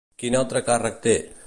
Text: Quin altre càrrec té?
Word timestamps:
Quin 0.21 0.37
altre 0.39 0.63
càrrec 0.71 0.99
té? 1.07 1.17